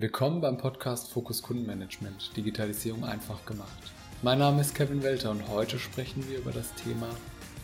Willkommen 0.00 0.40
beim 0.40 0.58
Podcast 0.58 1.10
Fokus 1.10 1.42
Kundenmanagement, 1.42 2.36
Digitalisierung 2.36 3.04
einfach 3.04 3.44
gemacht. 3.46 3.92
Mein 4.22 4.38
Name 4.38 4.60
ist 4.60 4.76
Kevin 4.76 5.02
Welter 5.02 5.32
und 5.32 5.48
heute 5.48 5.80
sprechen 5.80 6.24
wir 6.28 6.38
über 6.38 6.52
das 6.52 6.72
Thema, 6.76 7.08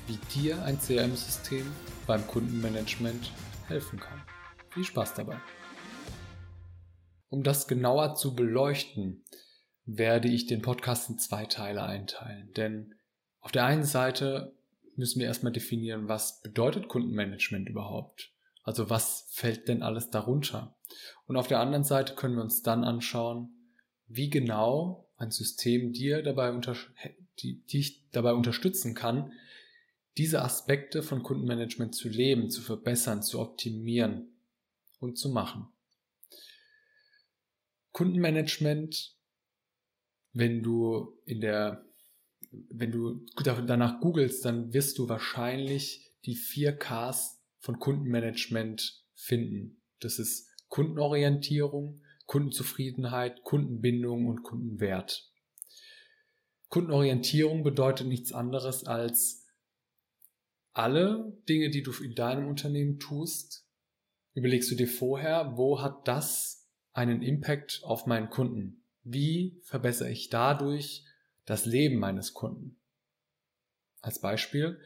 wie 0.08 0.18
dir 0.34 0.60
ein 0.64 0.80
CRM-System 0.80 1.64
beim 2.08 2.26
Kundenmanagement 2.26 3.30
helfen 3.68 4.00
kann. 4.00 4.20
Viel 4.70 4.82
Spaß 4.82 5.14
dabei. 5.14 5.36
Um 7.28 7.44
das 7.44 7.68
genauer 7.68 8.17
zu 8.17 8.35
beleuchten, 8.35 9.22
werde 9.85 10.26
ich 10.26 10.48
den 10.48 10.60
Podcast 10.60 11.10
in 11.10 11.21
zwei 11.21 11.46
Teile 11.46 11.85
einteilen. 11.85 12.53
Denn 12.54 12.96
auf 13.38 13.53
der 13.53 13.64
einen 13.64 13.85
Seite 13.85 14.56
müssen 14.96 15.21
wir 15.21 15.28
erstmal 15.28 15.53
definieren, 15.53 16.09
was 16.09 16.42
bedeutet 16.42 16.88
Kundenmanagement 16.88 17.69
überhaupt? 17.69 18.34
Also 18.65 18.88
was 18.91 19.27
fällt 19.28 19.69
denn 19.69 19.83
alles 19.83 20.10
darunter? 20.10 20.74
Und 21.27 21.37
auf 21.37 21.46
der 21.46 21.60
anderen 21.60 21.84
Seite 21.84 22.14
können 22.14 22.37
wir 22.37 22.42
uns 22.42 22.62
dann 22.62 22.83
anschauen, 22.83 23.51
wie 24.09 24.30
genau 24.30 25.09
ein 25.16 25.30
System 25.30 25.92
dir 25.92 26.23
dabei 26.23 26.50
unter, 26.50 26.74
die, 27.38 27.64
dich 27.66 28.09
dabei 28.10 28.32
unterstützen 28.32 28.95
kann, 28.95 29.32
diese 30.16 30.42
Aspekte 30.42 31.02
von 31.02 31.23
Kundenmanagement 31.23 31.95
zu 31.95 32.09
leben, 32.09 32.50
zu 32.50 32.62
verbessern, 32.62 33.23
zu 33.23 33.40
optimieren 33.40 34.32
und 34.98 35.18
zu 35.18 35.28
machen. 35.28 35.68
Kundenmanagement, 37.92 39.16
wenn 40.32 40.62
du 40.62 41.18
in 41.26 41.40
der, 41.40 41.84
wenn 42.51 42.90
du 42.90 43.26
danach 43.34 44.01
googelst, 44.01 44.45
dann 44.45 44.73
wirst 44.73 44.98
du 44.98 45.09
wahrscheinlich 45.09 46.12
die 46.24 46.34
vier 46.34 46.76
Ks 46.76 47.43
von 47.64 47.78
Kundenmanagement 47.78 49.02
finden. 49.14 49.80
Das 50.00 50.18
ist 50.18 50.50
Kundenorientierung, 50.68 52.02
Kundenzufriedenheit, 52.27 53.42
Kundenbindung 53.42 54.27
und 54.27 54.42
Kundenwert. 54.42 55.32
Kundenorientierung 56.68 57.62
bedeutet 57.62 58.07
nichts 58.07 58.32
anderes 58.32 58.85
als 58.85 59.46
alle 60.74 61.32
Dinge, 61.48 61.70
die 61.70 61.82
du 61.82 61.92
in 62.02 62.15
deinem 62.15 62.48
Unternehmen 62.48 62.98
tust, 62.98 63.66
überlegst 64.35 64.70
du 64.70 64.75
dir 64.75 64.89
vorher, 64.89 65.57
wo 65.57 65.81
hat 65.81 66.07
das 66.07 66.69
einen 66.92 67.23
Impact 67.23 67.81
auf 67.83 68.05
meinen 68.05 68.29
Kunden? 68.29 68.85
Wie 69.05 69.59
verbessere 69.62 70.11
ich 70.11 70.29
dadurch 70.29 71.07
das 71.47 71.65
Leben 71.65 71.97
meines 71.97 72.35
Kunden? 72.35 72.77
Als 74.03 74.20
Beispiel, 74.20 74.79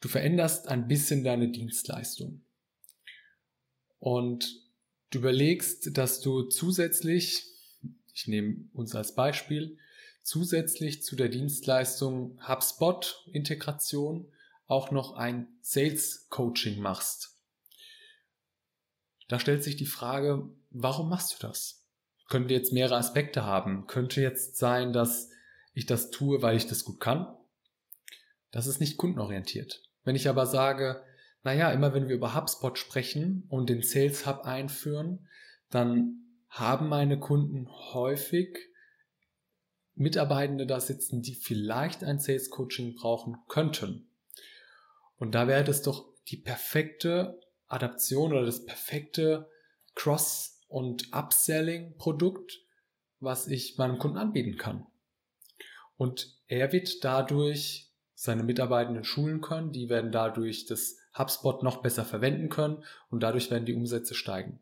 Du 0.00 0.08
veränderst 0.08 0.68
ein 0.68 0.86
bisschen 0.86 1.24
deine 1.24 1.48
Dienstleistung. 1.48 2.42
Und 3.98 4.62
du 5.10 5.18
überlegst, 5.18 5.96
dass 5.96 6.20
du 6.20 6.42
zusätzlich, 6.42 7.44
ich 8.14 8.28
nehme 8.28 8.68
uns 8.72 8.94
als 8.94 9.14
Beispiel, 9.14 9.76
zusätzlich 10.22 11.02
zu 11.02 11.16
der 11.16 11.28
Dienstleistung 11.28 12.38
HubSpot 12.46 13.24
Integration 13.32 14.30
auch 14.66 14.90
noch 14.90 15.14
ein 15.14 15.48
Sales 15.62 16.26
Coaching 16.28 16.80
machst. 16.80 17.34
Da 19.26 19.40
stellt 19.40 19.64
sich 19.64 19.76
die 19.76 19.86
Frage, 19.86 20.48
warum 20.70 21.08
machst 21.08 21.32
du 21.32 21.46
das? 21.46 21.86
Könnte 22.28 22.54
jetzt 22.54 22.72
mehrere 22.72 22.98
Aspekte 22.98 23.44
haben. 23.44 23.86
Könnte 23.86 24.20
jetzt 24.20 24.58
sein, 24.58 24.92
dass 24.92 25.30
ich 25.74 25.86
das 25.86 26.10
tue, 26.10 26.42
weil 26.42 26.56
ich 26.56 26.66
das 26.66 26.84
gut 26.84 27.00
kann. 27.00 27.34
Das 28.50 28.66
ist 28.66 28.80
nicht 28.80 28.96
kundenorientiert. 28.96 29.87
Wenn 30.08 30.16
ich 30.16 30.26
aber 30.26 30.46
sage, 30.46 31.04
naja, 31.42 31.70
immer 31.70 31.92
wenn 31.92 32.08
wir 32.08 32.16
über 32.16 32.34
HubSpot 32.34 32.78
sprechen 32.78 33.44
und 33.50 33.68
den 33.68 33.82
Sales 33.82 34.26
Hub 34.26 34.46
einführen, 34.46 35.28
dann 35.68 36.24
haben 36.48 36.88
meine 36.88 37.20
Kunden 37.20 37.68
häufig 37.92 38.56
Mitarbeitende 39.94 40.66
da 40.66 40.80
sitzen, 40.80 41.20
die 41.20 41.34
vielleicht 41.34 42.04
ein 42.04 42.20
Sales 42.20 42.48
Coaching 42.48 42.94
brauchen 42.94 43.36
könnten. 43.48 44.08
Und 45.18 45.34
da 45.34 45.46
wäre 45.46 45.62
das 45.62 45.82
doch 45.82 46.08
die 46.28 46.38
perfekte 46.38 47.38
Adaption 47.66 48.32
oder 48.32 48.46
das 48.46 48.64
perfekte 48.64 49.50
Cross- 49.94 50.62
und 50.68 51.12
Upselling-Produkt, 51.12 52.62
was 53.20 53.46
ich 53.46 53.76
meinem 53.76 53.98
Kunden 53.98 54.16
anbieten 54.16 54.56
kann. 54.56 54.86
Und 55.98 56.34
er 56.46 56.72
wird 56.72 57.04
dadurch 57.04 57.87
seine 58.20 58.42
Mitarbeitenden 58.42 59.04
schulen 59.04 59.40
können. 59.40 59.70
Die 59.70 59.88
werden 59.88 60.10
dadurch 60.10 60.66
das 60.66 60.96
HubSpot 61.16 61.62
noch 61.62 61.82
besser 61.82 62.04
verwenden 62.04 62.48
können 62.48 62.82
und 63.10 63.22
dadurch 63.22 63.48
werden 63.48 63.64
die 63.64 63.74
Umsätze 63.74 64.16
steigen. 64.16 64.58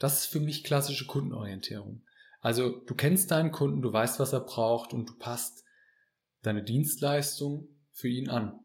Das 0.00 0.18
ist 0.18 0.26
für 0.26 0.40
mich 0.40 0.64
klassische 0.64 1.06
Kundenorientierung. 1.06 2.02
Also 2.40 2.70
du 2.70 2.96
kennst 2.96 3.30
deinen 3.30 3.52
Kunden, 3.52 3.82
du 3.82 3.92
weißt, 3.92 4.18
was 4.18 4.32
er 4.32 4.40
braucht 4.40 4.92
und 4.92 5.08
du 5.08 5.14
passt 5.16 5.64
deine 6.42 6.64
Dienstleistung 6.64 7.68
für 7.92 8.08
ihn 8.08 8.28
an, 8.30 8.58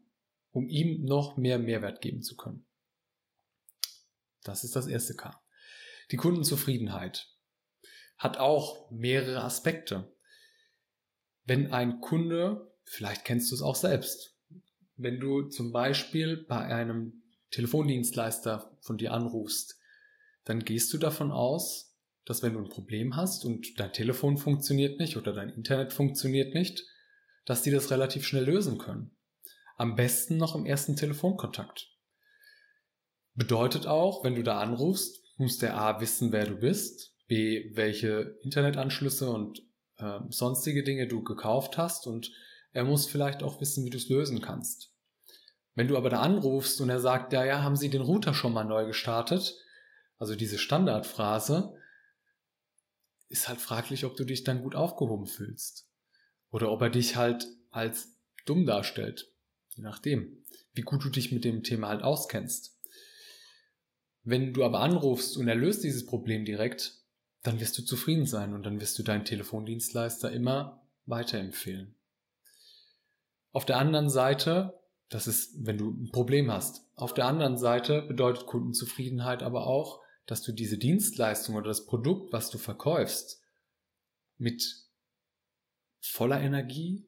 um 0.50 0.68
ihm 0.68 1.04
noch 1.04 1.36
mehr 1.36 1.60
Mehrwert 1.60 2.00
geben 2.00 2.22
zu 2.22 2.36
können. 2.36 2.66
Das 4.42 4.64
ist 4.64 4.74
das 4.74 4.88
erste 4.88 5.14
K. 5.14 5.40
Die 6.10 6.16
Kundenzufriedenheit 6.16 7.28
hat 8.18 8.38
auch 8.38 8.90
mehrere 8.90 9.44
Aspekte. 9.44 10.12
Wenn 11.44 11.72
ein 11.72 12.00
Kunde 12.00 12.73
Vielleicht 12.84 13.24
kennst 13.24 13.50
du 13.50 13.54
es 13.54 13.62
auch 13.62 13.76
selbst. 13.76 14.34
Wenn 14.96 15.18
du 15.18 15.42
zum 15.42 15.72
Beispiel 15.72 16.44
bei 16.48 16.60
einem 16.60 17.22
Telefondienstleister 17.50 18.76
von 18.80 18.98
dir 18.98 19.12
anrufst, 19.12 19.78
dann 20.44 20.60
gehst 20.60 20.92
du 20.92 20.98
davon 20.98 21.32
aus, 21.32 21.96
dass 22.24 22.42
wenn 22.42 22.54
du 22.54 22.60
ein 22.60 22.68
Problem 22.68 23.16
hast 23.16 23.44
und 23.44 23.78
dein 23.78 23.92
Telefon 23.92 24.38
funktioniert 24.38 24.98
nicht 24.98 25.16
oder 25.16 25.32
dein 25.32 25.50
Internet 25.50 25.92
funktioniert 25.92 26.54
nicht, 26.54 26.84
dass 27.44 27.62
die 27.62 27.70
das 27.70 27.90
relativ 27.90 28.26
schnell 28.26 28.44
lösen 28.44 28.78
können. 28.78 29.16
Am 29.76 29.96
besten 29.96 30.36
noch 30.36 30.54
im 30.54 30.66
ersten 30.66 30.96
Telefonkontakt. 30.96 31.90
Bedeutet 33.34 33.86
auch, 33.86 34.24
wenn 34.24 34.36
du 34.36 34.42
da 34.42 34.60
anrufst, 34.60 35.22
muss 35.36 35.58
der 35.58 35.76
A 35.76 36.00
wissen, 36.00 36.32
wer 36.32 36.46
du 36.46 36.56
bist, 36.56 37.14
B, 37.26 37.74
welche 37.74 38.38
Internetanschlüsse 38.42 39.28
und 39.28 39.62
äh, 39.98 40.20
sonstige 40.28 40.84
Dinge 40.84 41.08
du 41.08 41.22
gekauft 41.22 41.76
hast 41.76 42.06
und 42.06 42.30
er 42.74 42.84
muss 42.84 43.06
vielleicht 43.06 43.42
auch 43.42 43.60
wissen, 43.60 43.84
wie 43.86 43.90
du 43.90 43.96
es 43.96 44.10
lösen 44.10 44.42
kannst. 44.42 44.92
Wenn 45.74 45.88
du 45.88 45.96
aber 45.96 46.10
da 46.10 46.20
anrufst 46.20 46.80
und 46.80 46.90
er 46.90 47.00
sagt, 47.00 47.32
ja, 47.32 47.44
ja, 47.44 47.62
haben 47.62 47.76
Sie 47.76 47.88
den 47.88 48.02
Router 48.02 48.34
schon 48.34 48.52
mal 48.52 48.64
neu 48.64 48.84
gestartet? 48.84 49.56
Also 50.18 50.36
diese 50.36 50.58
Standardphrase, 50.58 51.74
ist 53.28 53.48
halt 53.48 53.60
fraglich, 53.60 54.04
ob 54.04 54.16
du 54.16 54.24
dich 54.24 54.44
dann 54.44 54.62
gut 54.62 54.74
aufgehoben 54.74 55.26
fühlst. 55.26 55.88
Oder 56.50 56.70
ob 56.70 56.82
er 56.82 56.90
dich 56.90 57.16
halt 57.16 57.46
als 57.70 58.16
dumm 58.46 58.66
darstellt. 58.66 59.32
Je 59.70 59.82
nachdem, 59.82 60.44
wie 60.72 60.82
gut 60.82 61.04
du 61.04 61.08
dich 61.08 61.32
mit 61.32 61.44
dem 61.44 61.62
Thema 61.62 61.88
halt 61.88 62.02
auskennst. 62.02 62.78
Wenn 64.22 64.52
du 64.52 64.64
aber 64.64 64.80
anrufst 64.80 65.36
und 65.36 65.48
er 65.48 65.56
löst 65.56 65.82
dieses 65.82 66.06
Problem 66.06 66.44
direkt, 66.44 66.98
dann 67.42 67.60
wirst 67.60 67.76
du 67.76 67.82
zufrieden 67.82 68.26
sein 68.26 68.54
und 68.54 68.62
dann 68.64 68.80
wirst 68.80 68.98
du 68.98 69.02
deinen 69.02 69.24
Telefondienstleister 69.24 70.30
immer 70.30 70.86
weiterempfehlen. 71.06 71.94
Auf 73.54 73.64
der 73.64 73.78
anderen 73.78 74.10
Seite, 74.10 74.80
das 75.10 75.28
ist, 75.28 75.64
wenn 75.64 75.78
du 75.78 75.88
ein 75.88 76.10
Problem 76.10 76.50
hast. 76.50 76.90
Auf 76.96 77.14
der 77.14 77.26
anderen 77.26 77.56
Seite 77.56 78.02
bedeutet 78.02 78.46
Kundenzufriedenheit 78.46 79.44
aber 79.44 79.68
auch, 79.68 80.00
dass 80.26 80.42
du 80.42 80.50
diese 80.50 80.76
Dienstleistung 80.76 81.54
oder 81.54 81.68
das 81.68 81.86
Produkt, 81.86 82.32
was 82.32 82.50
du 82.50 82.58
verkaufst, 82.58 83.40
mit 84.38 84.88
voller 86.00 86.40
Energie 86.40 87.06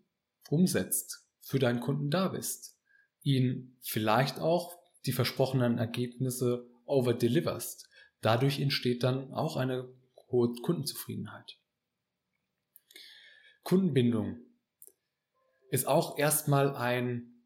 umsetzt, 0.48 1.26
für 1.40 1.58
deinen 1.58 1.80
Kunden 1.80 2.10
da 2.10 2.28
bist, 2.28 2.78
ihn 3.24 3.76
vielleicht 3.82 4.38
auch 4.38 4.78
die 5.04 5.12
versprochenen 5.12 5.78
Ergebnisse 5.78 6.70
overdeliverst. 6.84 7.88
Dadurch 8.20 8.60
entsteht 8.60 9.02
dann 9.02 9.34
auch 9.34 9.56
eine 9.56 9.92
hohe 10.30 10.52
Kundenzufriedenheit. 10.62 11.59
Kundenbindung 13.65 14.46
ist 15.71 15.86
auch 15.86 16.18
erstmal 16.18 16.74
ein, 16.74 17.42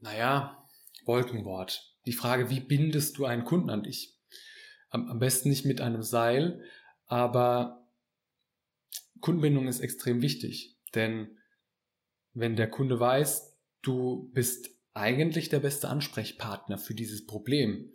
naja, 0.00 0.66
Wolkenwort. 1.04 1.96
Die 2.06 2.12
Frage, 2.12 2.50
wie 2.50 2.60
bindest 2.60 3.18
du 3.18 3.24
einen 3.24 3.44
Kunden 3.44 3.70
an 3.70 3.82
dich? 3.82 4.18
Am, 4.90 5.08
am 5.08 5.18
besten 5.18 5.48
nicht 5.48 5.64
mit 5.64 5.80
einem 5.80 6.02
Seil, 6.02 6.62
aber 7.06 7.88
Kundenbindung 9.20 9.68
ist 9.68 9.80
extrem 9.80 10.20
wichtig, 10.20 10.76
denn 10.94 11.38
wenn 12.34 12.56
der 12.56 12.68
Kunde 12.70 12.98
weiß, 12.98 13.56
du 13.82 14.30
bist 14.32 14.70
eigentlich 14.94 15.48
der 15.48 15.60
beste 15.60 15.88
Ansprechpartner 15.88 16.78
für 16.78 16.94
dieses 16.94 17.26
Problem. 17.26 17.92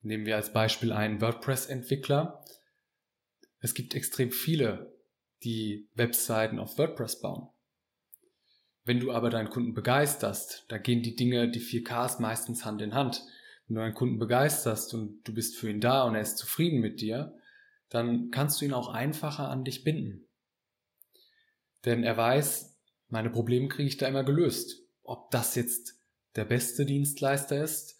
Nehmen 0.00 0.26
wir 0.26 0.36
als 0.36 0.52
Beispiel 0.52 0.92
einen 0.92 1.20
WordPress-Entwickler. 1.20 2.44
Es 3.60 3.74
gibt 3.74 3.94
extrem 3.94 4.32
viele, 4.32 4.92
die 5.44 5.88
Webseiten 5.94 6.58
auf 6.58 6.78
WordPress 6.78 7.20
bauen. 7.20 7.48
Wenn 8.84 9.00
du 9.00 9.12
aber 9.12 9.30
deinen 9.30 9.50
Kunden 9.50 9.74
begeisterst, 9.74 10.64
da 10.68 10.78
gehen 10.78 11.02
die 11.02 11.14
Dinge, 11.14 11.48
die 11.48 11.60
4Ks 11.60 12.20
meistens 12.20 12.64
Hand 12.64 12.82
in 12.82 12.94
Hand. 12.94 13.22
Wenn 13.66 13.76
du 13.76 13.82
einen 13.82 13.94
Kunden 13.94 14.18
begeisterst 14.18 14.92
und 14.94 15.22
du 15.22 15.32
bist 15.32 15.56
für 15.56 15.70
ihn 15.70 15.80
da 15.80 16.02
und 16.02 16.14
er 16.14 16.22
ist 16.22 16.38
zufrieden 16.38 16.80
mit 16.80 17.00
dir, 17.00 17.38
dann 17.88 18.30
kannst 18.30 18.60
du 18.60 18.64
ihn 18.64 18.72
auch 18.72 18.88
einfacher 18.88 19.48
an 19.48 19.64
dich 19.64 19.84
binden. 19.84 20.26
Denn 21.84 22.02
er 22.02 22.16
weiß, 22.16 22.76
meine 23.08 23.30
Probleme 23.30 23.68
kriege 23.68 23.88
ich 23.88 23.98
da 23.98 24.08
immer 24.08 24.24
gelöst. 24.24 24.82
Ob 25.02 25.30
das 25.30 25.54
jetzt 25.54 26.00
der 26.34 26.44
beste 26.44 26.86
Dienstleister 26.86 27.62
ist, 27.62 27.98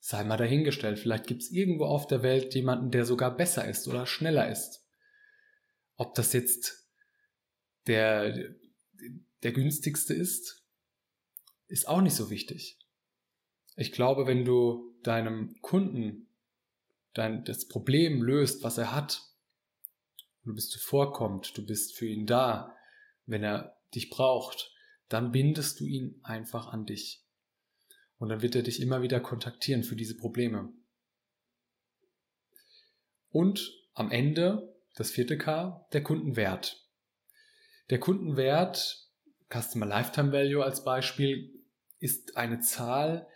sei 0.00 0.24
mal 0.24 0.36
dahingestellt. 0.36 0.98
Vielleicht 0.98 1.26
gibt 1.26 1.42
es 1.42 1.50
irgendwo 1.50 1.84
auf 1.84 2.06
der 2.06 2.22
Welt 2.22 2.54
jemanden, 2.54 2.90
der 2.90 3.04
sogar 3.04 3.36
besser 3.36 3.68
ist 3.68 3.86
oder 3.88 4.06
schneller 4.06 4.48
ist. 4.50 4.86
Ob 5.96 6.14
das 6.14 6.32
jetzt 6.32 6.88
der, 7.86 8.54
der 9.46 9.52
günstigste 9.52 10.12
ist, 10.12 10.66
ist 11.68 11.86
auch 11.86 12.00
nicht 12.00 12.16
so 12.16 12.30
wichtig. 12.30 12.80
Ich 13.76 13.92
glaube, 13.92 14.26
wenn 14.26 14.44
du 14.44 14.98
deinem 15.04 15.54
Kunden 15.60 16.26
dein, 17.12 17.44
das 17.44 17.68
Problem 17.68 18.22
löst, 18.22 18.64
was 18.64 18.76
er 18.76 18.90
hat, 18.90 19.22
du 20.42 20.52
bist 20.52 20.72
zuvorkommt, 20.72 21.56
du 21.56 21.64
bist 21.64 21.96
für 21.96 22.08
ihn 22.08 22.26
da, 22.26 22.76
wenn 23.24 23.44
er 23.44 23.80
dich 23.94 24.10
braucht, 24.10 24.74
dann 25.08 25.30
bindest 25.30 25.78
du 25.78 25.84
ihn 25.84 26.18
einfach 26.24 26.66
an 26.66 26.84
dich. 26.84 27.24
Und 28.18 28.30
dann 28.30 28.42
wird 28.42 28.56
er 28.56 28.64
dich 28.64 28.80
immer 28.80 29.00
wieder 29.00 29.20
kontaktieren 29.20 29.84
für 29.84 29.94
diese 29.94 30.16
Probleme. 30.16 30.72
Und 33.28 33.72
am 33.94 34.10
Ende, 34.10 34.76
das 34.96 35.12
vierte 35.12 35.38
K, 35.38 35.86
der 35.92 36.02
Kundenwert. 36.02 36.84
Der 37.90 38.00
Kundenwert, 38.00 39.05
Customer 39.52 39.86
Lifetime 39.86 40.32
Value 40.32 40.64
als 40.64 40.84
Beispiel, 40.84 41.52
ist 41.98 42.36
eine 42.36 42.60
Zahl, 42.60 43.26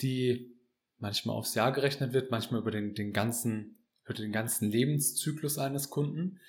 die 0.00 0.54
manchmal 0.98 1.36
aufs 1.36 1.54
Jahr 1.54 1.72
gerechnet 1.72 2.12
wird, 2.12 2.30
manchmal 2.30 2.60
über 2.60 2.70
den, 2.70 2.94
den 2.94 3.12
ganzen, 3.12 3.78
über 4.04 4.14
den 4.14 4.32
ganzen 4.32 4.70
Lebenszyklus 4.70 5.58
eines 5.58 5.90
Kunden. 5.90 6.40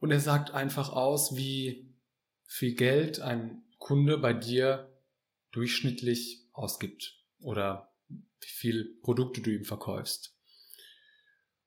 Und 0.00 0.10
er 0.10 0.20
sagt 0.20 0.50
einfach 0.50 0.90
aus, 0.90 1.36
wie 1.36 1.94
viel 2.46 2.74
Geld 2.74 3.20
ein 3.20 3.62
Kunde 3.78 4.18
bei 4.18 4.32
dir 4.32 4.92
durchschnittlich 5.52 6.46
ausgibt 6.52 7.22
oder 7.40 7.94
wie 8.08 8.48
viel 8.48 8.98
Produkte 9.02 9.40
du 9.40 9.50
ihm 9.50 9.64
verkaufst. 9.64 10.36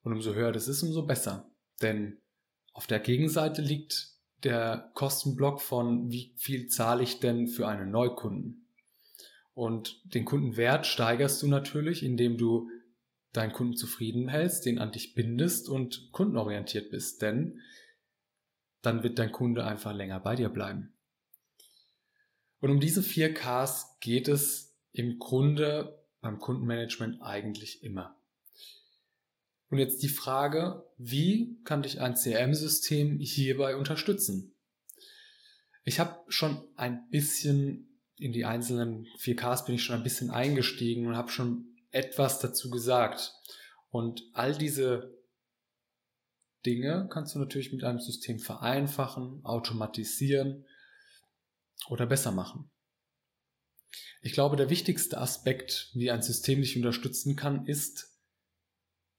Und 0.01 0.13
umso 0.13 0.33
höher 0.33 0.51
das 0.51 0.67
ist, 0.67 0.83
umso 0.83 1.05
besser. 1.05 1.51
Denn 1.81 2.21
auf 2.73 2.87
der 2.87 2.99
Gegenseite 2.99 3.61
liegt 3.61 4.16
der 4.44 4.92
Kostenblock 4.94 5.62
von 5.62 6.12
wie 6.12 6.34
viel 6.36 6.68
zahle 6.68 7.04
ich 7.04 7.19
denn 7.19 7.48
für 7.48 7.68
einen 7.68 7.92
Neukunden. 7.92 8.68
Und 9.54 10.01
den 10.13 10.25
Kundenwert 10.25 10.86
steigerst 10.86 11.42
du 11.42 11.48
natürlich, 11.48 12.04
indem 12.04 12.38
du 12.38 12.69
deinen 13.34 13.54
Kunden 13.54 13.75
zufrieden 13.75 14.28
hältst, 14.28 14.66
den 14.66 14.80
an 14.80 14.92
dich 14.92 15.16
bindest 15.16 15.69
und 15.69 16.12
kundenorientiert 16.12 16.92
bist. 16.92 17.22
Denn 17.22 17.60
dann 18.81 19.04
wird 19.04 19.19
dein 19.19 19.31
Kunde 19.31 19.66
einfach 19.66 19.94
länger 19.94 20.19
bei 20.19 20.36
dir 20.36 20.50
bleiben. 20.50 20.94
Und 22.60 22.72
um 22.72 22.80
diese 22.80 23.04
vier 23.04 23.34
Ks 23.34 23.98
geht 24.00 24.28
es 24.28 24.75
im 24.92 25.19
Grunde 25.19 26.04
beim 26.22 26.39
Kundenmanagement 26.39 27.22
eigentlich 27.22 27.84
immer. 27.84 28.16
Und 29.69 29.79
jetzt 29.79 30.01
die 30.01 30.09
Frage, 30.09 30.85
wie 30.97 31.57
kann 31.63 31.83
dich 31.83 31.99
ein 31.99 32.15
CRM-System 32.15 33.19
hierbei 33.19 33.75
unterstützen? 33.75 34.55
Ich 35.83 35.99
habe 35.99 36.19
schon 36.29 36.63
ein 36.75 37.09
bisschen 37.09 37.87
in 38.17 38.31
die 38.31 38.45
einzelnen 38.45 39.05
4Ks 39.19 39.65
bin 39.65 39.75
ich 39.75 39.83
schon 39.83 39.95
ein 39.95 40.03
bisschen 40.03 40.31
eingestiegen 40.31 41.05
und 41.07 41.15
habe 41.15 41.29
schon 41.29 41.75
etwas 41.91 42.39
dazu 42.39 42.69
gesagt. 42.69 43.33
Und 43.89 44.23
all 44.33 44.57
diese 44.57 45.15
Dinge 46.65 47.07
kannst 47.11 47.35
du 47.35 47.39
natürlich 47.39 47.71
mit 47.71 47.83
einem 47.83 47.99
System 47.99 48.39
vereinfachen, 48.39 49.45
automatisieren 49.45 50.65
oder 51.89 52.05
besser 52.05 52.31
machen. 52.31 52.69
Ich 54.21 54.33
glaube, 54.33 54.57
der 54.57 54.69
wichtigste 54.69 55.19
Aspekt, 55.19 55.91
wie 55.93 56.11
ein 56.11 56.21
System 56.21 56.61
dich 56.61 56.75
unterstützen 56.75 57.35
kann, 57.35 57.65
ist, 57.65 58.16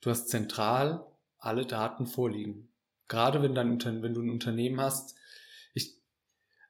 du 0.00 0.10
hast 0.10 0.28
zentral 0.28 1.06
alle 1.38 1.66
Daten 1.66 2.06
vorliegen. 2.06 2.68
Gerade 3.08 3.42
wenn, 3.42 3.54
dein, 3.54 3.80
wenn 4.02 4.14
du 4.14 4.20
ein 4.20 4.30
Unternehmen 4.30 4.80
hast, 4.80 5.16
ich, 5.74 5.96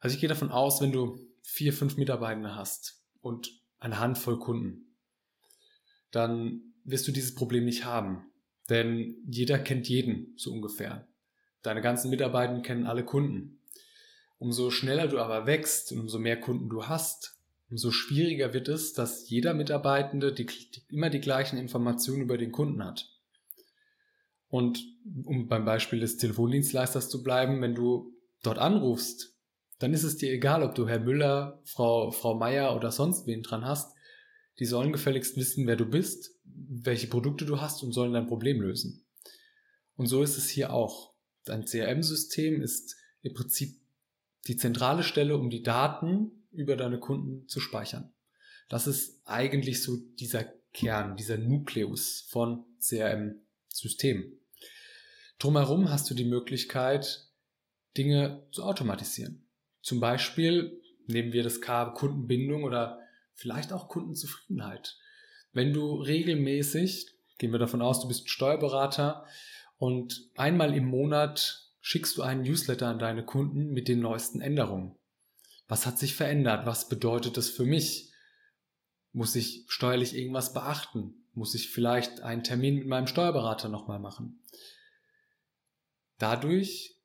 also 0.01 0.15
ich 0.15 0.21
gehe 0.21 0.29
davon 0.29 0.51
aus, 0.51 0.81
wenn 0.81 0.93
du 0.93 1.19
vier, 1.43 1.73
fünf 1.73 1.97
Mitarbeiter 1.97 2.55
hast 2.55 3.03
und 3.21 3.51
eine 3.81 3.99
Handvoll 3.99 4.39
Kunden, 4.39 4.95
dann 6.11 6.75
wirst 6.85 7.09
du 7.09 7.13
dieses 7.13 7.35
Problem 7.35 7.65
nicht 7.65 7.85
haben. 7.85 8.31
Denn 8.69 9.17
jeder 9.27 9.59
kennt 9.59 9.89
jeden, 9.89 10.35
so 10.37 10.53
ungefähr. 10.53 11.09
Deine 11.63 11.81
ganzen 11.81 12.11
Mitarbeiter 12.11 12.61
kennen 12.61 12.87
alle 12.87 13.05
Kunden. 13.05 13.61
Umso 14.39 14.71
schneller 14.71 15.09
du 15.09 15.19
aber 15.19 15.47
wächst 15.47 15.91
und 15.93 16.01
umso 16.01 16.19
mehr 16.19 16.39
Kunden 16.39 16.69
du 16.69 16.87
hast, 16.87 17.37
umso 17.71 17.91
schwieriger 17.91 18.53
wird 18.53 18.69
es, 18.69 18.93
dass 18.93 19.29
jeder 19.29 19.55
Mitarbeitende 19.55 20.33
die, 20.33 20.47
die, 20.47 20.83
immer 20.89 21.11
die 21.11 21.21
gleichen 21.21 21.59
Informationen 21.59 22.23
über 22.23 22.39
den 22.39 22.53
Kunden 22.53 22.85
hat. 22.85 23.18
Und 24.49 24.83
um 25.25 25.47
beim 25.47 25.65
Beispiel 25.65 26.01
des 26.01 26.17
Telefondienstleisters 26.17 27.09
zu 27.09 27.23
bleiben, 27.23 27.61
wenn 27.61 27.75
du 27.75 28.15
dort 28.43 28.59
anrufst, 28.59 29.35
dann 29.79 29.93
ist 29.93 30.03
es 30.03 30.17
dir 30.17 30.33
egal, 30.33 30.63
ob 30.63 30.75
du 30.75 30.89
Herr 30.89 31.01
Müller, 31.01 31.61
Frau, 31.65 32.11
Frau 32.11 32.35
Meier 32.35 32.75
oder 32.75 32.91
sonst 32.91 33.27
wen 33.27 33.43
dran 33.43 33.65
hast. 33.65 33.95
Die 34.59 34.65
sollen 34.65 34.93
gefälligst 34.93 35.37
wissen, 35.37 35.67
wer 35.67 35.77
du 35.77 35.87
bist, 35.87 36.35
welche 36.45 37.07
Produkte 37.07 37.45
du 37.45 37.61
hast 37.61 37.83
und 37.83 37.93
sollen 37.93 38.13
dein 38.13 38.27
Problem 38.27 38.61
lösen. 38.61 39.05
Und 39.97 40.07
so 40.07 40.23
ist 40.23 40.37
es 40.37 40.49
hier 40.49 40.73
auch. 40.73 41.13
Dein 41.45 41.65
CRM-System 41.65 42.61
ist 42.61 42.97
im 43.23 43.35
Prinzip 43.35 43.79
die 44.47 44.57
zentrale 44.57 45.03
Stelle, 45.03 45.37
um 45.37 45.51
die 45.51 45.63
Daten 45.63 46.47
über 46.51 46.77
deine 46.77 46.99
Kunden 46.99 47.47
zu 47.49 47.61
speichern. 47.61 48.13
Das 48.69 48.87
ist 48.87 49.23
eigentlich 49.25 49.83
so 49.83 49.97
dieser 50.19 50.45
Kern, 50.73 51.17
dieser 51.17 51.39
Nukleus 51.39 52.27
von 52.29 52.65
CRM-Systemen. 53.79 54.41
Drumherum 55.39 55.91
hast 55.91 56.11
du 56.11 56.15
die 56.15 56.25
Möglichkeit, 56.25 57.29
Dinge 57.97 58.47
zu 58.53 58.65
automatisieren. 58.65 59.49
Zum 59.83 60.01
Beispiel 60.01 60.81
nehmen 61.07 61.33
wir 61.33 61.43
das 61.43 61.61
K 61.61 61.91
Kundenbindung 61.91 62.65
oder 62.65 63.01
vielleicht 63.35 63.73
auch 63.73 63.89
Kundenzufriedenheit. 63.89 64.99
Wenn 65.53 65.73
du 65.73 65.95
regelmäßig, 65.95 67.15
gehen 67.39 67.53
wir 67.53 67.59
davon 67.59 67.83
aus, 67.83 68.01
du 68.01 68.09
bist 68.09 68.29
Steuerberater 68.29 69.25
und 69.79 70.29
einmal 70.37 70.75
im 70.75 70.87
Monat 70.87 71.71
schickst 71.81 72.17
du 72.17 72.23
einen 72.23 72.43
Newsletter 72.43 72.89
an 72.89 72.99
deine 72.99 73.25
Kunden 73.25 73.71
mit 73.71 73.89
den 73.89 74.01
neuesten 74.01 74.41
Änderungen. 74.41 74.97
Was 75.69 75.87
hat 75.87 75.99
sich 75.99 76.15
verändert? 76.15 76.67
Was 76.67 76.89
bedeutet 76.89 77.37
das 77.37 77.49
für 77.49 77.65
mich? 77.65 78.13
Muss 79.13 79.37
ich 79.37 79.65
steuerlich 79.69 80.17
irgendwas 80.17 80.53
beachten? 80.53 81.18
Muss 81.39 81.55
ich 81.55 81.71
vielleicht 81.71 82.21
einen 82.21 82.43
Termin 82.43 82.75
mit 82.75 82.87
meinem 82.87 83.07
Steuerberater 83.07 83.69
nochmal 83.69 83.99
machen? 83.99 84.43
Dadurch 86.19 86.97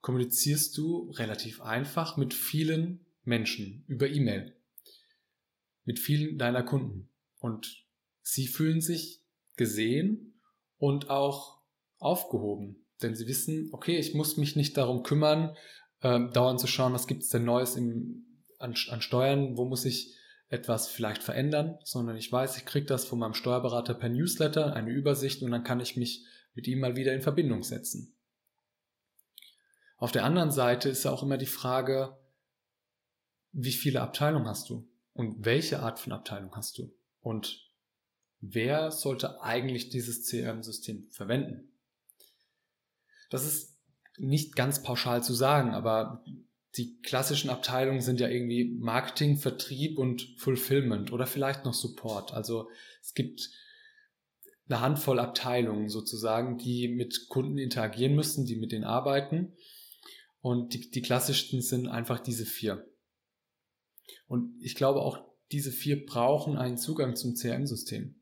kommunizierst 0.00 0.76
du 0.76 1.10
relativ 1.12 1.60
einfach 1.62 2.16
mit 2.16 2.34
vielen 2.34 3.06
Menschen 3.24 3.84
über 3.88 4.08
E-Mail 4.08 4.54
mit 5.84 5.98
vielen 5.98 6.38
deiner 6.38 6.62
Kunden. 6.62 7.08
Und 7.40 7.84
sie 8.22 8.46
fühlen 8.46 8.80
sich 8.80 9.24
gesehen 9.56 10.40
und 10.78 11.10
auch 11.10 11.60
aufgehoben. 11.98 12.86
Denn 13.02 13.14
sie 13.16 13.26
wissen, 13.26 13.70
okay, 13.72 13.98
ich 13.98 14.14
muss 14.14 14.36
mich 14.36 14.56
nicht 14.56 14.76
darum 14.76 15.02
kümmern, 15.02 15.56
äh, 16.02 16.20
dauernd 16.32 16.60
zu 16.60 16.66
schauen, 16.66 16.92
was 16.92 17.06
gibt 17.06 17.22
es 17.22 17.30
denn 17.30 17.44
Neues 17.44 17.76
im, 17.76 18.24
an, 18.58 18.74
an 18.88 19.02
Steuern, 19.02 19.56
wo 19.56 19.64
muss 19.64 19.84
ich 19.84 20.14
etwas 20.50 20.88
vielleicht 20.88 21.22
verändern, 21.22 21.78
sondern 21.84 22.16
ich 22.16 22.30
weiß, 22.30 22.56
ich 22.56 22.66
kriege 22.66 22.86
das 22.86 23.04
von 23.04 23.20
meinem 23.20 23.34
Steuerberater 23.34 23.94
per 23.94 24.08
Newsletter, 24.08 24.74
eine 24.74 24.90
Übersicht 24.90 25.42
und 25.42 25.52
dann 25.52 25.64
kann 25.64 25.80
ich 25.80 25.96
mich 25.96 26.26
mit 26.54 26.66
ihm 26.66 26.80
mal 26.80 26.96
wieder 26.96 27.14
in 27.14 27.22
Verbindung 27.22 27.62
setzen. 27.62 28.16
Auf 29.96 30.10
der 30.10 30.24
anderen 30.24 30.50
Seite 30.50 30.88
ist 30.88 31.06
auch 31.06 31.22
immer 31.22 31.38
die 31.38 31.46
Frage, 31.46 32.18
wie 33.52 33.72
viele 33.72 34.00
Abteilungen 34.00 34.48
hast 34.48 34.68
du? 34.70 34.88
Und 35.12 35.44
welche 35.44 35.80
Art 35.80 36.00
von 36.00 36.12
Abteilung 36.12 36.54
hast 36.56 36.78
du? 36.78 36.92
Und 37.20 37.70
wer 38.40 38.90
sollte 38.90 39.42
eigentlich 39.42 39.90
dieses 39.90 40.26
CRM-System 40.28 41.10
verwenden? 41.10 41.72
Das 43.28 43.44
ist 43.44 43.78
nicht 44.16 44.56
ganz 44.56 44.82
pauschal 44.82 45.22
zu 45.22 45.34
sagen, 45.34 45.74
aber 45.74 46.24
die 46.76 47.00
klassischen 47.02 47.50
Abteilungen 47.50 48.00
sind 48.00 48.20
ja 48.20 48.28
irgendwie 48.28 48.64
Marketing, 48.64 49.36
Vertrieb 49.36 49.98
und 49.98 50.34
Fulfillment 50.38 51.12
oder 51.12 51.26
vielleicht 51.26 51.64
noch 51.64 51.74
Support. 51.74 52.32
Also 52.32 52.68
es 53.02 53.14
gibt 53.14 53.50
eine 54.68 54.80
Handvoll 54.80 55.18
Abteilungen 55.18 55.88
sozusagen, 55.88 56.58
die 56.58 56.88
mit 56.88 57.28
Kunden 57.28 57.58
interagieren 57.58 58.14
müssen, 58.14 58.46
die 58.46 58.54
mit 58.54 58.70
denen 58.70 58.84
arbeiten. 58.84 59.56
Und 60.40 60.74
die, 60.74 60.90
die 60.90 61.02
klassischsten 61.02 61.60
sind 61.60 61.88
einfach 61.88 62.20
diese 62.20 62.46
vier. 62.46 62.88
Und 64.28 64.56
ich 64.62 64.76
glaube 64.76 65.00
auch, 65.00 65.18
diese 65.50 65.72
vier 65.72 66.06
brauchen 66.06 66.56
einen 66.56 66.78
Zugang 66.78 67.16
zum 67.16 67.34
CRM-System. 67.34 68.14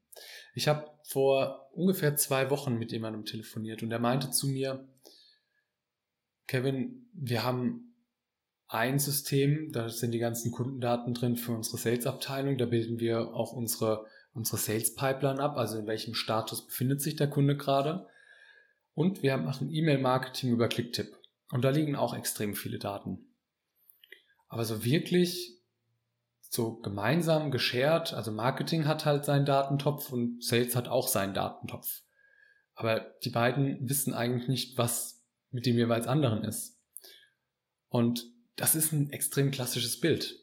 Ich 0.54 0.68
habe 0.68 0.90
vor 1.04 1.70
ungefähr 1.72 2.16
zwei 2.16 2.50
Wochen 2.50 2.78
mit 2.78 2.92
jemandem 2.92 3.24
telefoniert 3.24 3.82
und 3.82 3.92
er 3.92 3.98
meinte 3.98 4.30
zu 4.30 4.48
mir, 4.48 4.88
Kevin, 6.46 7.10
wir 7.12 7.44
haben 7.44 7.87
ein 8.68 8.98
System, 8.98 9.72
da 9.72 9.88
sind 9.88 10.12
die 10.12 10.18
ganzen 10.18 10.52
Kundendaten 10.52 11.14
drin 11.14 11.36
für 11.36 11.52
unsere 11.52 11.78
Sales-Abteilung, 11.78 12.58
da 12.58 12.66
bilden 12.66 13.00
wir 13.00 13.34
auch 13.34 13.52
unsere, 13.52 14.04
unsere 14.34 14.58
Sales-Pipeline 14.58 15.40
ab, 15.40 15.56
also 15.56 15.78
in 15.78 15.86
welchem 15.86 16.14
Status 16.14 16.66
befindet 16.66 17.00
sich 17.00 17.16
der 17.16 17.30
Kunde 17.30 17.56
gerade. 17.56 18.06
Und 18.92 19.22
wir 19.22 19.36
machen 19.38 19.72
E-Mail-Marketing 19.72 20.52
über 20.52 20.68
Clicktip. 20.68 21.16
Und 21.50 21.64
da 21.64 21.70
liegen 21.70 21.96
auch 21.96 22.14
extrem 22.14 22.54
viele 22.54 22.78
Daten. 22.78 23.34
Aber 24.48 24.64
so 24.64 24.84
wirklich 24.84 25.58
so 26.50 26.76
gemeinsam 26.76 27.50
geshared, 27.50 28.12
also 28.12 28.32
Marketing 28.32 28.86
hat 28.86 29.04
halt 29.04 29.24
seinen 29.24 29.46
Datentopf 29.46 30.12
und 30.12 30.42
Sales 30.42 30.76
hat 30.76 30.88
auch 30.88 31.08
seinen 31.08 31.34
Datentopf. 31.34 32.02
Aber 32.74 33.00
die 33.24 33.30
beiden 33.30 33.88
wissen 33.88 34.14
eigentlich 34.14 34.48
nicht, 34.48 34.78
was 34.78 35.24
mit 35.50 35.66
dem 35.66 35.76
jeweils 35.76 36.06
anderen 36.06 36.44
ist. 36.44 36.78
Und 37.88 38.24
das 38.58 38.74
ist 38.74 38.92
ein 38.92 39.10
extrem 39.10 39.50
klassisches 39.50 40.00
Bild, 40.00 40.36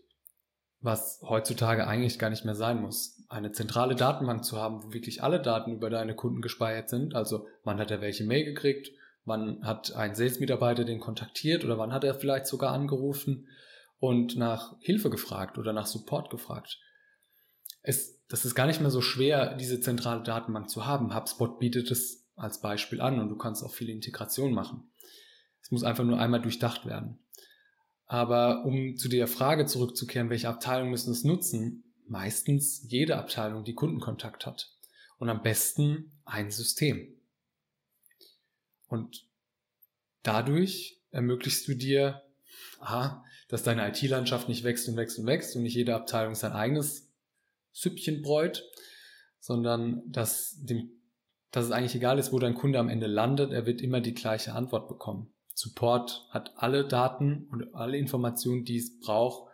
was 0.79 1.19
heutzutage 1.21 1.85
eigentlich 1.85 2.17
gar 2.17 2.29
nicht 2.29 2.45
mehr 2.45 2.55
sein 2.55 2.81
muss. 2.81 3.21
Eine 3.27 3.51
zentrale 3.51 3.95
Datenbank 3.95 4.45
zu 4.45 4.57
haben, 4.57 4.83
wo 4.83 4.93
wirklich 4.93 5.21
alle 5.21 5.41
Daten 5.41 5.73
über 5.73 5.89
deine 5.89 6.15
Kunden 6.15 6.41
gespeichert 6.41 6.89
sind, 6.89 7.13
also 7.13 7.47
wann 7.63 7.79
hat 7.79 7.91
er 7.91 8.01
welche 8.01 8.23
Mail 8.23 8.45
gekriegt, 8.45 8.89
wann 9.25 9.65
hat 9.65 9.93
ein 9.93 10.15
Sales-Mitarbeiter 10.15 10.85
den 10.85 10.99
kontaktiert 10.99 11.65
oder 11.65 11.77
wann 11.77 11.91
hat 11.91 12.03
er 12.03 12.15
vielleicht 12.15 12.47
sogar 12.47 12.71
angerufen 12.71 13.47
und 13.99 14.37
nach 14.37 14.75
Hilfe 14.79 15.09
gefragt 15.09 15.57
oder 15.57 15.73
nach 15.73 15.85
Support 15.85 16.29
gefragt. 16.29 16.79
Es, 17.81 18.25
das 18.27 18.45
ist 18.45 18.55
gar 18.55 18.67
nicht 18.67 18.81
mehr 18.81 18.91
so 18.91 19.01
schwer, 19.01 19.55
diese 19.55 19.81
zentrale 19.81 20.23
Datenbank 20.23 20.69
zu 20.69 20.85
haben. 20.85 21.13
HubSpot 21.13 21.59
bietet 21.59 21.91
es 21.91 22.25
als 22.35 22.61
Beispiel 22.61 23.01
an 23.01 23.19
und 23.19 23.29
du 23.29 23.35
kannst 23.35 23.63
auch 23.63 23.73
viele 23.73 23.91
Integrationen 23.91 24.53
machen. 24.53 24.91
Es 25.61 25.71
muss 25.71 25.83
einfach 25.83 26.03
nur 26.03 26.19
einmal 26.19 26.41
durchdacht 26.41 26.85
werden. 26.85 27.19
Aber 28.15 28.63
um 28.63 28.95
zu 28.95 29.09
der 29.09 29.27
Frage 29.27 29.65
zurückzukehren, 29.65 30.29
welche 30.29 30.47
Abteilungen 30.47 30.89
müssen 30.89 31.11
es 31.11 31.25
nutzen? 31.25 31.83
Meistens 32.07 32.85
jede 32.87 33.17
Abteilung, 33.17 33.65
die 33.65 33.75
Kundenkontakt 33.75 34.45
hat. 34.45 34.71
Und 35.17 35.27
am 35.27 35.41
besten 35.41 36.13
ein 36.23 36.49
System. 36.49 37.13
Und 38.87 39.27
dadurch 40.23 41.01
ermöglichst 41.11 41.67
du 41.67 41.73
dir, 41.73 42.23
aha, 42.79 43.25
dass 43.49 43.63
deine 43.63 43.85
IT-Landschaft 43.89 44.47
nicht 44.47 44.63
wächst 44.63 44.87
und 44.87 44.95
wächst 44.95 45.19
und 45.19 45.25
wächst 45.25 45.53
und 45.57 45.63
nicht 45.63 45.75
jede 45.75 45.93
Abteilung 45.93 46.35
sein 46.35 46.53
eigenes 46.53 47.11
Süppchen 47.73 48.21
bräut, 48.21 48.63
sondern 49.41 50.09
dass, 50.09 50.55
dem, 50.61 50.89
dass 51.51 51.65
es 51.65 51.71
eigentlich 51.71 51.95
egal 51.95 52.17
ist, 52.17 52.31
wo 52.31 52.39
dein 52.39 52.55
Kunde 52.55 52.79
am 52.79 52.87
Ende 52.87 53.07
landet, 53.07 53.51
er 53.51 53.65
wird 53.65 53.81
immer 53.81 53.99
die 53.99 54.13
gleiche 54.13 54.53
Antwort 54.53 54.87
bekommen. 54.87 55.34
Support 55.55 56.27
hat 56.29 56.53
alle 56.57 56.85
Daten 56.85 57.47
und 57.49 57.73
alle 57.73 57.97
Informationen, 57.97 58.65
die 58.65 58.77
es 58.77 58.99
braucht, 58.99 59.49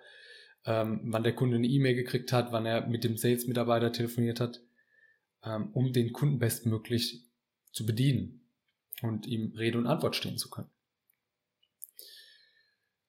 ähm, 0.65 1.01
wann 1.05 1.24
der 1.24 1.36
Kunde 1.36 1.58
eine 1.58 1.67
E-Mail 1.67 1.96
gekriegt 1.96 2.34
hat, 2.34 2.51
wann 2.51 2.65
er 2.65 2.88
mit 2.88 3.03
dem 3.03 3.17
Sales-Mitarbeiter 3.17 3.91
telefoniert 3.91 4.39
hat, 4.39 4.62
ähm, 5.43 5.70
um 5.74 5.93
den 5.93 6.12
Kunden 6.12 6.39
bestmöglich 6.39 7.24
zu 7.72 7.86
bedienen 7.86 8.41
und 9.03 9.27
ihm 9.27 9.53
Rede 9.55 9.77
und 9.77 9.88
Antwort 9.88 10.15
stehen 10.15 10.38
zu 10.38 10.50
können. 10.50 10.70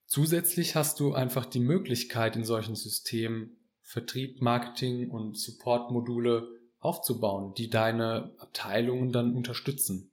Zusätzlich 0.06 0.76
hast 0.76 1.00
du 1.00 1.14
einfach 1.14 1.46
die 1.46 1.60
Möglichkeit, 1.60 2.36
in 2.36 2.44
solchen 2.44 2.76
Systemen 2.76 3.56
Vertrieb, 3.80 4.42
Marketing 4.42 5.10
und 5.10 5.38
Support-Module 5.38 6.60
aufzubauen, 6.78 7.54
die 7.54 7.70
deine 7.70 8.34
Abteilungen 8.38 9.12
dann 9.12 9.34
unterstützen. 9.34 10.10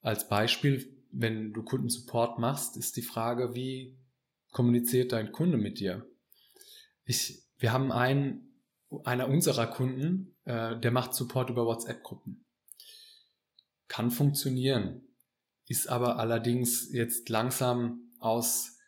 Als 0.00 0.28
Beispiel, 0.28 0.99
wenn 1.12 1.52
du 1.52 1.62
Kundensupport 1.62 2.38
machst, 2.38 2.76
ist 2.76 2.96
die 2.96 3.02
Frage, 3.02 3.54
wie 3.54 3.98
kommuniziert 4.52 5.12
dein 5.12 5.32
Kunde 5.32 5.58
mit 5.58 5.80
dir? 5.80 6.06
Ich, 7.04 7.42
wir 7.58 7.72
haben 7.72 7.92
einen, 7.92 8.54
einer 9.04 9.28
unserer 9.28 9.66
Kunden, 9.66 10.36
äh, 10.44 10.78
der 10.78 10.90
macht 10.90 11.14
Support 11.14 11.50
über 11.50 11.66
WhatsApp-Gruppen. 11.66 12.44
Kann 13.88 14.10
funktionieren, 14.10 15.02
ist 15.66 15.88
aber 15.88 16.18
allerdings 16.18 16.92
jetzt 16.92 17.28
langsam 17.28 18.12
aus, 18.18 18.78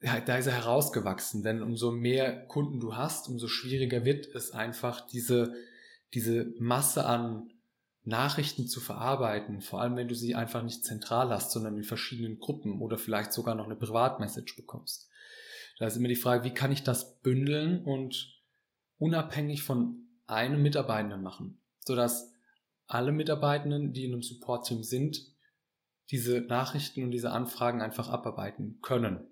ja, 0.00 0.20
da 0.20 0.36
ist 0.36 0.46
er 0.46 0.54
herausgewachsen, 0.54 1.42
denn 1.42 1.62
umso 1.62 1.90
mehr 1.90 2.46
Kunden 2.46 2.80
du 2.80 2.96
hast, 2.96 3.28
umso 3.28 3.48
schwieriger 3.48 4.04
wird 4.04 4.26
es 4.34 4.52
einfach, 4.52 5.06
diese, 5.06 5.54
diese 6.14 6.54
Masse 6.58 7.06
an 7.06 7.50
Nachrichten 8.06 8.68
zu 8.68 8.80
verarbeiten, 8.80 9.60
vor 9.60 9.80
allem 9.80 9.96
wenn 9.96 10.06
du 10.06 10.14
sie 10.14 10.36
einfach 10.36 10.62
nicht 10.62 10.84
zentral 10.84 11.30
hast, 11.30 11.50
sondern 11.50 11.76
in 11.76 11.82
verschiedenen 11.82 12.38
Gruppen 12.38 12.80
oder 12.80 12.98
vielleicht 12.98 13.32
sogar 13.32 13.56
noch 13.56 13.66
eine 13.66 13.74
Privatmessage 13.74 14.54
bekommst. 14.56 15.10
Da 15.78 15.86
ist 15.86 15.96
immer 15.96 16.08
die 16.08 16.14
Frage, 16.14 16.44
wie 16.44 16.54
kann 16.54 16.70
ich 16.70 16.84
das 16.84 17.18
bündeln 17.20 17.84
und 17.84 18.40
unabhängig 18.98 19.64
von 19.64 20.06
einem 20.28 20.62
Mitarbeitenden 20.62 21.20
machen, 21.20 21.60
sodass 21.80 22.32
alle 22.86 23.10
Mitarbeitenden, 23.10 23.92
die 23.92 24.04
in 24.04 24.12
einem 24.12 24.22
Support-Team 24.22 24.84
sind, 24.84 25.20
diese 26.12 26.40
Nachrichten 26.42 27.02
und 27.02 27.10
diese 27.10 27.32
Anfragen 27.32 27.82
einfach 27.82 28.08
abarbeiten 28.08 28.78
können. 28.82 29.26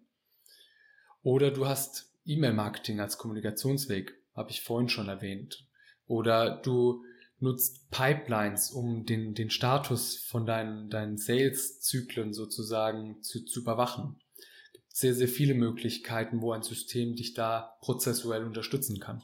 Oder 1.23 1.53
du 1.53 1.67
hast 1.67 2.13
E-Mail-Marketing 2.27 2.99
als 2.99 3.19
Kommunikationsweg, 3.19 4.15
habe 4.35 4.51
ich 4.51 4.63
vorhin 4.63 4.89
schon 4.89 5.09
erwähnt. 5.09 5.65
Oder 6.07 6.57
du 6.57 7.05
nutzt 7.45 7.89
Pipelines, 7.91 8.73
um 8.73 9.07
den, 9.07 9.35
den 9.35 9.51
Status 9.51 10.17
von 10.17 10.47
deinen, 10.47 10.91
deinen 10.91 11.17
Sales-Zyklen 11.17 12.35
sozusagen 12.35 13.23
zu, 13.23 13.45
zu 13.45 13.61
überwachen. 13.61 14.21
Es 14.67 14.73
gibt 14.73 14.97
sehr, 14.97 15.15
sehr 15.15 15.29
viele 15.29 15.55
Möglichkeiten, 15.55 16.43
wo 16.43 16.53
ein 16.53 16.63
System 16.63 17.15
dich 17.15 17.35
da 17.35 17.77
prozessuell 17.81 18.45
unterstützen 18.45 18.99
kann. 18.99 19.23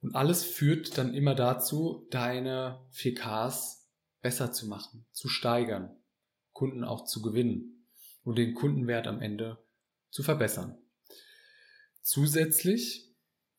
Und 0.00 0.16
alles 0.16 0.42
führt 0.42 0.98
dann 0.98 1.14
immer 1.14 1.36
dazu, 1.36 2.08
deine 2.10 2.84
4Ks 2.92 3.82
besser 4.20 4.50
zu 4.50 4.66
machen, 4.66 5.06
zu 5.12 5.28
steigern, 5.28 5.96
Kunden 6.52 6.82
auch 6.82 7.04
zu 7.04 7.22
gewinnen 7.22 7.86
und 8.24 8.36
den 8.36 8.54
Kundenwert 8.54 9.06
am 9.06 9.20
Ende 9.20 9.64
zu 10.10 10.24
verbessern. 10.24 10.76
Zusätzlich 12.00 13.11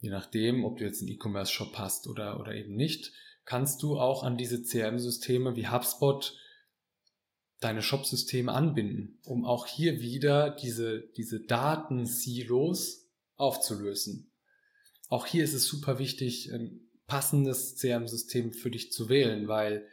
je 0.03 0.09
nachdem, 0.09 0.65
ob 0.65 0.77
du 0.77 0.83
jetzt 0.83 1.01
einen 1.01 1.11
E-Commerce-Shop 1.11 1.77
hast 1.77 2.07
oder, 2.07 2.37
oder 2.37 2.53
eben 2.53 2.75
nicht, 2.75 3.13
kannst 3.45 3.81
du 3.81 3.97
auch 3.97 4.23
an 4.23 4.35
diese 4.37 4.61
CRM-Systeme 4.61 5.55
wie 5.55 5.69
HubSpot 5.69 6.37
deine 7.61 7.81
Shop-Systeme 7.81 8.51
anbinden, 8.51 9.17
um 9.23 9.45
auch 9.45 9.65
hier 9.65 10.01
wieder 10.01 10.49
diese, 10.49 11.07
diese 11.15 11.39
Datensilos 11.39 13.07
aufzulösen. 13.37 14.29
Auch 15.07 15.25
hier 15.25 15.45
ist 15.45 15.53
es 15.53 15.67
super 15.67 15.99
wichtig, 15.99 16.51
ein 16.53 16.81
passendes 17.07 17.77
CRM-System 17.77 18.51
für 18.51 18.71
dich 18.71 18.91
zu 18.91 19.07
wählen, 19.07 19.47
weil 19.47 19.87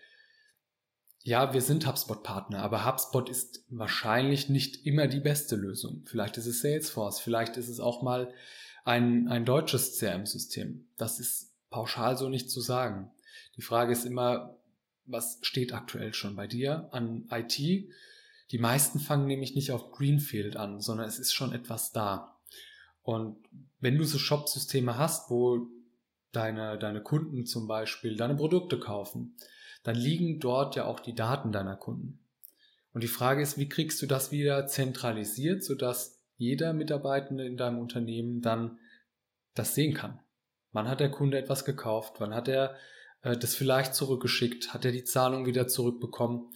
ja, 1.22 1.54
wir 1.54 1.60
sind 1.60 1.86
HubSpot-Partner, 1.86 2.60
aber 2.62 2.84
HubSpot 2.84 3.28
ist 3.28 3.64
wahrscheinlich 3.68 4.48
nicht 4.48 4.84
immer 4.86 5.06
die 5.06 5.20
beste 5.20 5.54
Lösung. 5.54 6.02
Vielleicht 6.06 6.36
ist 6.36 6.46
es 6.46 6.62
Salesforce, 6.62 7.20
vielleicht 7.20 7.56
ist 7.56 7.68
es 7.68 7.78
auch 7.78 8.02
mal 8.02 8.34
ein, 8.84 9.28
ein 9.28 9.44
deutsches 9.44 9.98
CRM-System. 9.98 10.86
Das 10.96 11.20
ist 11.20 11.52
pauschal 11.70 12.16
so 12.16 12.28
nicht 12.28 12.50
zu 12.50 12.60
sagen. 12.60 13.10
Die 13.56 13.62
Frage 13.62 13.92
ist 13.92 14.04
immer, 14.04 14.56
was 15.06 15.38
steht 15.42 15.72
aktuell 15.72 16.14
schon 16.14 16.36
bei 16.36 16.46
dir 16.46 16.88
an 16.92 17.26
IT? 17.30 17.58
Die 17.58 18.58
meisten 18.58 18.98
fangen 18.98 19.26
nämlich 19.26 19.54
nicht 19.54 19.70
auf 19.70 19.92
Greenfield 19.92 20.56
an, 20.56 20.80
sondern 20.80 21.06
es 21.06 21.18
ist 21.18 21.32
schon 21.32 21.52
etwas 21.52 21.92
da. 21.92 22.40
Und 23.02 23.36
wenn 23.80 23.96
du 23.96 24.04
so 24.04 24.18
Shop-Systeme 24.18 24.98
hast, 24.98 25.30
wo 25.30 25.68
deine, 26.32 26.78
deine 26.78 27.02
Kunden 27.02 27.46
zum 27.46 27.66
Beispiel 27.66 28.16
deine 28.16 28.36
Produkte 28.36 28.78
kaufen, 28.78 29.36
dann 29.82 29.96
liegen 29.96 30.40
dort 30.40 30.76
ja 30.76 30.84
auch 30.84 31.00
die 31.00 31.14
Daten 31.14 31.52
deiner 31.52 31.76
Kunden. 31.76 32.18
Und 32.92 33.02
die 33.02 33.08
Frage 33.08 33.42
ist, 33.42 33.56
wie 33.56 33.68
kriegst 33.68 34.02
du 34.02 34.06
das 34.06 34.32
wieder 34.32 34.66
zentralisiert, 34.66 35.64
sodass 35.64 36.19
jeder 36.40 36.72
Mitarbeitende 36.72 37.44
in 37.44 37.58
deinem 37.58 37.78
Unternehmen 37.78 38.40
dann 38.40 38.78
das 39.54 39.74
sehen 39.74 39.92
kann. 39.92 40.20
Wann 40.72 40.88
hat 40.88 41.00
der 41.00 41.10
Kunde 41.10 41.38
etwas 41.38 41.66
gekauft? 41.66 42.14
Wann 42.18 42.34
hat 42.34 42.48
er 42.48 42.76
äh, 43.20 43.36
das 43.36 43.54
vielleicht 43.54 43.94
zurückgeschickt? 43.94 44.72
Hat 44.72 44.86
er 44.86 44.92
die 44.92 45.04
Zahlung 45.04 45.44
wieder 45.44 45.68
zurückbekommen? 45.68 46.50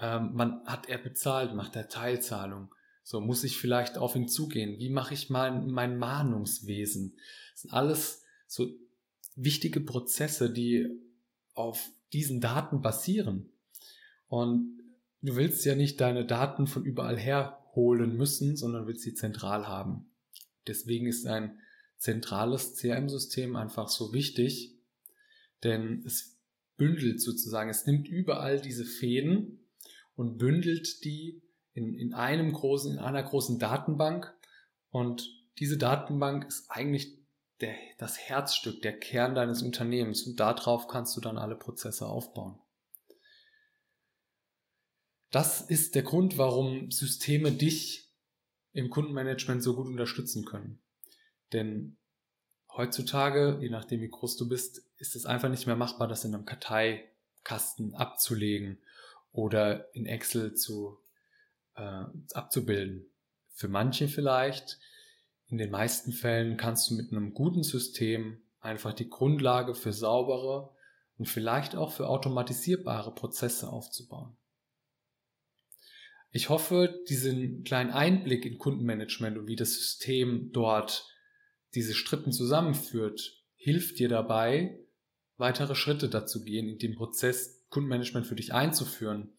Ähm, 0.00 0.30
wann 0.34 0.64
hat 0.66 0.88
er 0.88 0.98
bezahlt? 0.98 1.54
Macht 1.54 1.76
er 1.76 1.88
Teilzahlung? 1.88 2.74
So 3.04 3.20
muss 3.20 3.44
ich 3.44 3.56
vielleicht 3.56 3.98
auf 3.98 4.16
ihn 4.16 4.26
zugehen. 4.26 4.80
Wie 4.80 4.90
mache 4.90 5.14
ich 5.14 5.30
mein, 5.30 5.68
mein 5.68 5.96
Mahnungswesen? 5.96 7.16
Das 7.52 7.62
sind 7.62 7.72
alles 7.72 8.24
so 8.48 8.66
wichtige 9.36 9.80
Prozesse, 9.80 10.50
die 10.50 10.88
auf 11.54 11.88
diesen 12.12 12.40
Daten 12.40 12.82
basieren. 12.82 13.52
Und 14.26 14.82
du 15.22 15.36
willst 15.36 15.64
ja 15.64 15.76
nicht 15.76 16.00
deine 16.00 16.26
Daten 16.26 16.66
von 16.66 16.84
überall 16.84 17.16
her 17.16 17.57
holen 17.74 18.16
müssen, 18.16 18.56
sondern 18.56 18.86
wird 18.86 19.00
sie 19.00 19.14
zentral 19.14 19.66
haben. 19.66 20.10
Deswegen 20.66 21.06
ist 21.06 21.26
ein 21.26 21.60
zentrales 21.96 22.74
CRM-System 22.74 23.56
einfach 23.56 23.88
so 23.88 24.12
wichtig, 24.12 24.76
denn 25.64 26.02
es 26.06 26.38
bündelt 26.76 27.20
sozusagen, 27.20 27.70
es 27.70 27.86
nimmt 27.86 28.08
überall 28.08 28.60
diese 28.60 28.84
Fäden 28.84 29.68
und 30.14 30.38
bündelt 30.38 31.04
die 31.04 31.42
in, 31.72 31.94
in 31.94 32.14
einem 32.14 32.52
großen, 32.52 32.92
in 32.92 32.98
einer 32.98 33.22
großen 33.22 33.58
Datenbank 33.58 34.32
und 34.90 35.28
diese 35.58 35.76
Datenbank 35.76 36.46
ist 36.46 36.70
eigentlich 36.70 37.18
der, 37.60 37.74
das 37.98 38.18
Herzstück, 38.18 38.82
der 38.82 38.98
Kern 38.98 39.34
deines 39.34 39.62
Unternehmens 39.62 40.22
und 40.22 40.38
darauf 40.38 40.86
kannst 40.86 41.16
du 41.16 41.20
dann 41.20 41.38
alle 41.38 41.56
Prozesse 41.56 42.06
aufbauen. 42.06 42.58
Das 45.30 45.60
ist 45.60 45.94
der 45.94 46.02
Grund, 46.02 46.38
warum 46.38 46.90
Systeme 46.90 47.52
dich 47.52 48.10
im 48.72 48.90
Kundenmanagement 48.90 49.62
so 49.62 49.74
gut 49.74 49.86
unterstützen 49.86 50.44
können. 50.44 50.80
Denn 51.52 51.98
heutzutage, 52.74 53.58
je 53.60 53.70
nachdem 53.70 54.00
wie 54.00 54.08
groß 54.08 54.36
du 54.36 54.48
bist, 54.48 54.82
ist 54.96 55.16
es 55.16 55.26
einfach 55.26 55.48
nicht 55.48 55.66
mehr 55.66 55.76
machbar, 55.76 56.08
das 56.08 56.24
in 56.24 56.34
einem 56.34 56.44
Karteikasten 56.44 57.94
abzulegen 57.94 58.78
oder 59.32 59.94
in 59.94 60.06
Excel 60.06 60.54
zu, 60.54 60.98
äh, 61.74 62.04
abzubilden. 62.32 63.10
Für 63.52 63.68
manche 63.68 64.08
vielleicht, 64.08 64.78
in 65.48 65.58
den 65.58 65.70
meisten 65.70 66.12
Fällen 66.12 66.56
kannst 66.56 66.90
du 66.90 66.94
mit 66.94 67.10
einem 67.10 67.34
guten 67.34 67.62
System 67.62 68.42
einfach 68.60 68.92
die 68.92 69.08
Grundlage 69.08 69.74
für 69.74 69.92
saubere 69.92 70.74
und 71.16 71.26
vielleicht 71.26 71.74
auch 71.74 71.92
für 71.92 72.08
automatisierbare 72.08 73.14
Prozesse 73.14 73.68
aufzubauen. 73.68 74.36
Ich 76.30 76.48
hoffe, 76.48 77.02
diesen 77.08 77.64
kleinen 77.64 77.90
Einblick 77.90 78.44
in 78.44 78.58
Kundenmanagement 78.58 79.38
und 79.38 79.46
wie 79.46 79.56
das 79.56 79.74
System 79.74 80.50
dort 80.52 81.06
diese 81.74 81.94
Schritten 81.94 82.32
zusammenführt, 82.32 83.44
hilft 83.56 83.98
dir 83.98 84.08
dabei, 84.08 84.78
weitere 85.36 85.74
Schritte 85.74 86.08
dazu 86.08 86.42
gehen, 86.44 86.68
in 86.68 86.78
den 86.78 86.94
Prozess 86.94 87.66
Kundenmanagement 87.70 88.26
für 88.26 88.34
dich 88.34 88.52
einzuführen. 88.52 89.32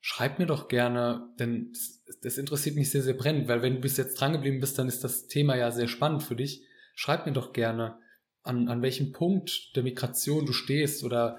Schreib 0.00 0.38
mir 0.38 0.46
doch 0.46 0.68
gerne, 0.68 1.34
denn 1.38 1.72
das, 1.72 2.20
das 2.20 2.38
interessiert 2.38 2.76
mich 2.76 2.90
sehr, 2.90 3.02
sehr 3.02 3.14
brennend, 3.14 3.48
weil 3.48 3.62
wenn 3.62 3.76
du 3.76 3.80
bis 3.80 3.96
jetzt 3.96 4.20
drangeblieben 4.20 4.60
bist, 4.60 4.78
dann 4.78 4.88
ist 4.88 5.02
das 5.02 5.26
Thema 5.26 5.56
ja 5.56 5.70
sehr 5.70 5.88
spannend 5.88 6.22
für 6.22 6.36
dich. 6.36 6.64
Schreib 6.94 7.26
mir 7.26 7.32
doch 7.32 7.52
gerne, 7.52 7.98
an, 8.42 8.68
an 8.68 8.82
welchem 8.82 9.12
Punkt 9.12 9.72
der 9.74 9.82
Migration 9.82 10.46
du 10.46 10.52
stehst 10.52 11.02
oder 11.02 11.38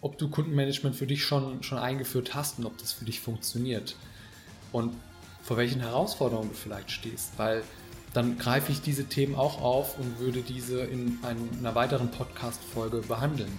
ob 0.00 0.18
du 0.18 0.28
Kundenmanagement 0.28 0.96
für 0.96 1.06
dich 1.06 1.24
schon, 1.24 1.62
schon 1.62 1.78
eingeführt 1.78 2.34
hast 2.34 2.58
und 2.58 2.66
ob 2.66 2.78
das 2.78 2.92
für 2.92 3.04
dich 3.04 3.20
funktioniert. 3.20 3.96
Und 4.72 4.94
vor 5.42 5.56
welchen 5.56 5.80
Herausforderungen 5.80 6.50
du 6.50 6.54
vielleicht 6.54 6.90
stehst, 6.90 7.38
weil 7.38 7.62
dann 8.12 8.38
greife 8.38 8.72
ich 8.72 8.80
diese 8.80 9.04
Themen 9.04 9.34
auch 9.34 9.60
auf 9.60 9.98
und 9.98 10.18
würde 10.18 10.42
diese 10.42 10.80
in 10.80 11.18
einer 11.22 11.74
weiteren 11.74 12.10
Podcast-Folge 12.10 12.98
behandeln. 13.02 13.52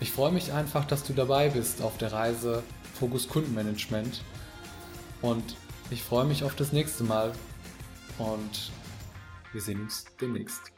Ich 0.00 0.10
freue 0.10 0.32
mich 0.32 0.52
einfach, 0.52 0.84
dass 0.86 1.04
du 1.04 1.12
dabei 1.12 1.50
bist 1.50 1.82
auf 1.82 1.98
der 1.98 2.12
Reise 2.12 2.62
Fokus 2.94 3.28
Kundenmanagement 3.28 4.22
und 5.20 5.56
ich 5.90 6.02
freue 6.02 6.24
mich 6.24 6.42
auf 6.42 6.56
das 6.56 6.72
nächste 6.72 7.04
Mal 7.04 7.32
und 8.18 8.72
wir 9.52 9.60
sehen 9.60 9.82
uns 9.82 10.06
demnächst. 10.20 10.72